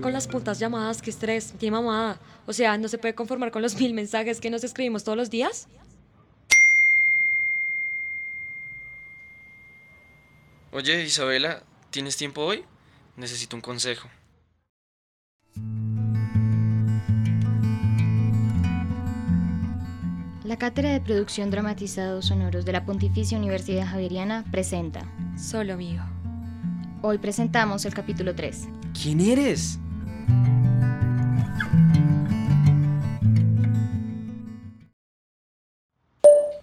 [0.00, 2.18] con las putas llamadas, qué estrés, tiene mamada.
[2.46, 5.30] O sea, ¿no se puede conformar con los mil mensajes que nos escribimos todos los
[5.30, 5.66] días?
[10.72, 12.64] Oye, Isabela, ¿tienes tiempo hoy?
[13.16, 14.08] Necesito un consejo.
[20.44, 25.00] La Cátedra de Producción Dramatizados Sonoros de la Pontificia Universidad Javeriana presenta.
[25.38, 26.02] Solo mío.
[27.02, 28.68] Hoy presentamos el capítulo 3.
[29.00, 29.78] ¿Quién eres?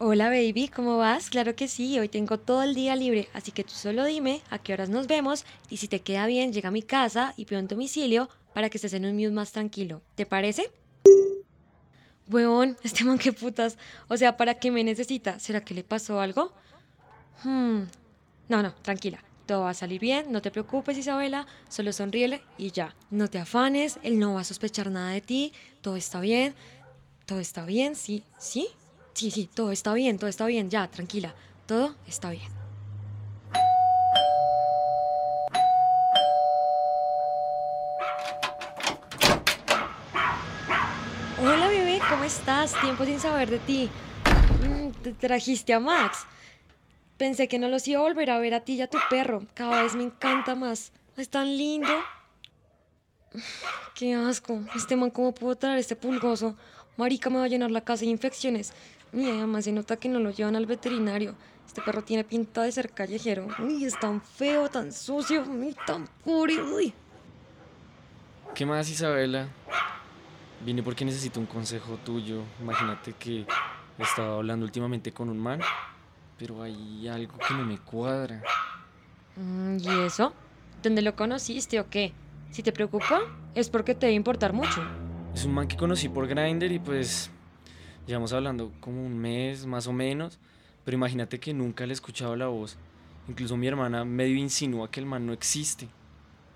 [0.00, 1.28] Hola baby, ¿cómo vas?
[1.28, 4.58] Claro que sí, hoy tengo todo el día libre, así que tú solo dime a
[4.58, 7.60] qué horas nos vemos y si te queda bien llega a mi casa y pido
[7.60, 10.00] un domicilio para que estés en un mute más tranquilo.
[10.14, 10.70] ¿Te parece?
[12.30, 13.76] Weón, este man qué putas.
[14.08, 15.38] O sea, ¿para qué me necesita?
[15.40, 16.52] ¿Será que le pasó algo?
[17.42, 17.82] Hmm.
[18.48, 19.22] No, no, tranquila.
[19.48, 22.94] Todo va a salir bien, no te preocupes Isabela, solo sonríele y ya.
[23.10, 26.54] No te afanes, él no va a sospechar nada de ti, todo está bien,
[27.24, 28.68] todo está bien, sí, sí,
[29.14, 32.50] sí, sí, todo está bien, todo está bien, ya, tranquila, todo está bien.
[41.40, 42.74] Hola bebé, ¿cómo estás?
[42.80, 43.88] Tiempo sin saber de ti.
[44.62, 46.26] Mm, Te trajiste a Max.
[47.18, 49.42] Pensé que no los iba a volver a ver a ti y a tu perro.
[49.54, 50.92] Cada vez me encanta más.
[51.16, 51.92] Es tan lindo.
[53.94, 54.60] Qué asco.
[54.76, 56.56] Este man, ¿cómo pudo traer este pulgoso?
[56.96, 58.72] Marica, me va a llenar la casa de infecciones.
[59.12, 61.34] Y además se nota que no lo llevan al veterinario.
[61.66, 63.48] Este perro tiene pinta de ser callejero.
[63.58, 66.58] Uy, es tan feo, tan sucio, y tan puri.
[66.58, 66.94] Uy.
[68.54, 69.48] ¿Qué más, Isabela?
[70.64, 72.42] Vine porque necesito un consejo tuyo.
[72.60, 73.44] Imagínate que
[73.98, 75.60] estaba hablando últimamente con un man,
[76.38, 78.42] pero hay algo que no me cuadra.
[79.36, 80.32] Mm, ¿Y eso?
[80.82, 82.12] ¿Dónde lo conociste o qué?
[82.50, 83.20] Si te preocupa,
[83.54, 84.82] es porque te debe importar mucho.
[85.34, 87.30] Es un man que conocí por Grindr y pues
[88.06, 90.38] llevamos hablando como un mes más o menos,
[90.84, 92.78] pero imagínate que nunca le he escuchado la voz.
[93.28, 95.88] Incluso mi hermana medio insinúa que el man no existe.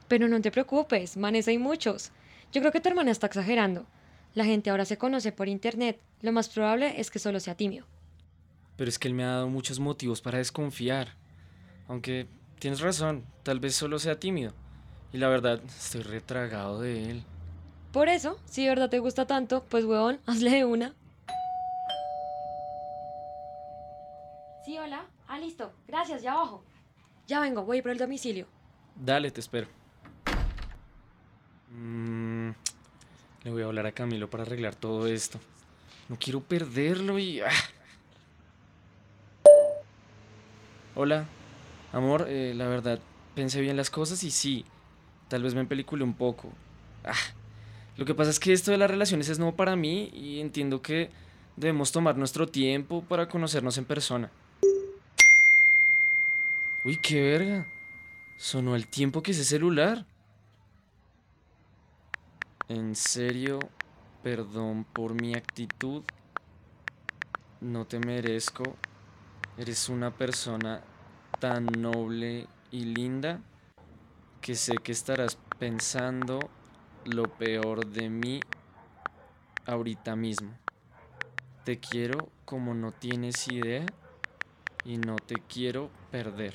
[0.09, 2.13] Pero no te preocupes, manes hay muchos.
[2.53, 3.87] Yo creo que tu hermana está exagerando.
[4.35, 6.01] La gente ahora se conoce por internet.
[6.23, 7.87] Lo más probable es que solo sea tímido.
[8.83, 11.15] Pero es que él me ha dado muchos motivos para desconfiar.
[11.87, 12.27] Aunque
[12.59, 14.55] tienes razón, tal vez solo sea tímido.
[15.13, 17.23] Y la verdad, estoy retragado de él.
[17.93, 20.97] Por eso, si de verdad te gusta tanto, pues huevón, hazle de una.
[24.65, 25.07] Sí, hola.
[25.29, 25.73] Ah, listo.
[25.87, 26.65] Gracias, ya abajo.
[27.29, 28.49] Ya vengo, voy por el domicilio.
[28.97, 29.69] Dale, te espero.
[31.71, 32.51] Mm,
[33.45, 35.39] le voy a hablar a Camilo para arreglar todo esto.
[36.09, 37.43] No quiero perderlo y...
[37.43, 37.49] ah.
[40.95, 41.27] Hola,
[41.91, 43.01] amor, eh, la verdad,
[43.35, 44.67] pensé bien las cosas y sí,
[45.29, 46.53] tal vez me empeliculé un poco.
[47.03, 47.15] Ah,
[47.97, 50.83] lo que pasa es que esto de las relaciones es nuevo para mí y entiendo
[50.83, 51.11] que
[51.57, 54.31] debemos tomar nuestro tiempo para conocernos en persona.
[56.85, 57.67] Uy, qué verga.
[58.37, 60.05] Sonó el tiempo que ese celular.
[62.69, 63.61] En serio,
[64.23, 66.03] perdón por mi actitud.
[67.63, 68.77] No te merezco.
[69.59, 70.81] Eres una persona
[71.39, 73.39] tan noble y linda
[74.41, 76.41] que sé que estarás pensando
[77.05, 78.41] lo peor de mí
[79.67, 80.51] ahorita mismo.
[81.65, 83.85] Te quiero como no tienes idea
[84.87, 86.55] y no te quiero perder.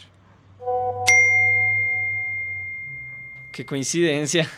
[3.52, 4.50] Qué coincidencia.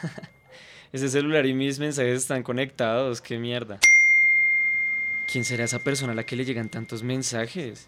[0.93, 3.79] Ese celular y mis mensajes están conectados, qué mierda.
[5.31, 7.87] ¿Quién será esa persona a la que le llegan tantos mensajes?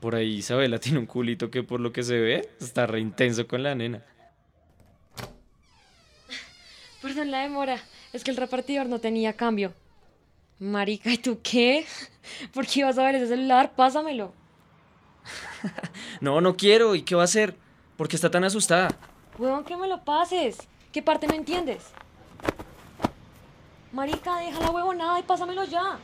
[0.00, 3.46] Por ahí Isabela tiene un culito que por lo que se ve está re intenso
[3.46, 4.02] con la nena.
[7.02, 7.78] Perdón la demora.
[8.12, 9.74] Es que el repartidor no tenía cambio.
[10.58, 11.84] Marica, ¿y tú qué?
[12.54, 13.72] ¿Por qué ibas a ver ese celular?
[13.74, 14.32] Pásamelo.
[16.20, 16.94] No, no quiero.
[16.94, 17.56] ¿Y qué va a hacer?
[17.96, 18.88] ¿Por qué está tan asustada?
[19.38, 20.58] Huevón, que me lo pases.
[20.92, 21.90] ¿Qué parte no entiendes?
[23.92, 25.98] Marica, deja la huevonada y pásamelo ya.